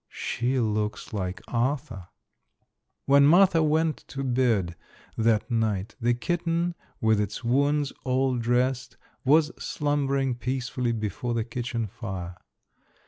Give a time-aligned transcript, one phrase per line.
[0.09, 2.07] "She looks like Arthur."
[3.05, 4.75] When Martha went to bed
[5.15, 11.85] that night the kitten, with its wounds all dressed, was slumbering peacefully before the kitchen
[11.85, 12.35] fire.